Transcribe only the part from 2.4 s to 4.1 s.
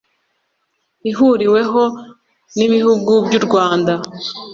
n'ibihugu by'u Rwanda,